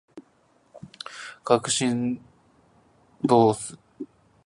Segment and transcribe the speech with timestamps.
[1.45, 2.19] 角振
[3.23, 3.77] 動数